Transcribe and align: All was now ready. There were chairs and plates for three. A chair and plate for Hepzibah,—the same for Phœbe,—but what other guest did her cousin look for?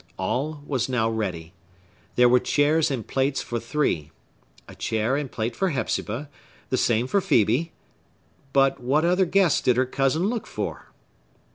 All 0.17 0.63
was 0.65 0.89
now 0.89 1.07
ready. 1.11 1.53
There 2.15 2.27
were 2.27 2.39
chairs 2.39 2.89
and 2.89 3.05
plates 3.07 3.39
for 3.43 3.59
three. 3.59 4.09
A 4.67 4.73
chair 4.73 5.15
and 5.15 5.31
plate 5.31 5.55
for 5.55 5.69
Hepzibah,—the 5.69 6.75
same 6.75 7.05
for 7.05 7.19
Phœbe,—but 7.21 8.79
what 8.81 9.05
other 9.05 9.25
guest 9.25 9.63
did 9.65 9.77
her 9.77 9.85
cousin 9.85 10.25
look 10.25 10.47
for? 10.47 10.89